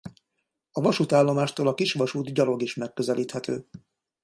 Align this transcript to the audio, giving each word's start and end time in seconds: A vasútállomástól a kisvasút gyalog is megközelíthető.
A 0.71 0.79
vasútállomástól 0.81 1.67
a 1.67 1.73
kisvasút 1.73 2.33
gyalog 2.33 2.61
is 2.61 2.75
megközelíthető. 2.75 3.67